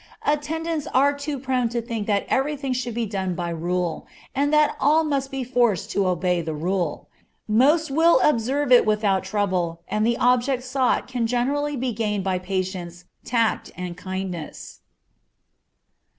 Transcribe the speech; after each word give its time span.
Attendants 0.25 0.87
are 0.95 1.15
too 1.15 1.37
prone 1.37 1.69
to 1.69 1.79
think 1.79 2.07
that 2.07 2.25
every 2.27 2.57
thing 2.57 2.73
should 2.73 2.95
be 2.95 3.05
done 3.05 3.35
by 3.35 3.49
rule, 3.51 4.07
and 4.33 4.51
that 4.51 4.75
all 4.79 5.03
must 5.03 5.29
be 5.29 5.43
forced 5.43 5.91
to 5.91 6.07
obey 6.07 6.41
the 6.41 6.55
rule. 6.55 7.07
Most 7.47 7.91
will 7.91 8.19
observe 8.23 8.71
it 8.71 8.83
without 8.83 9.23
trouble, 9.23 9.81
and 9.87 10.03
the 10.03 10.17
object 10.17 10.63
sought 10.63 11.07
can 11.07 11.27
generally 11.27 11.75
be 11.75 11.93
gained 11.93 12.23
by 12.23 12.39
patience, 12.39 13.05
tact, 13.23 13.71
and 13.77 13.95
kindness. 13.95 14.79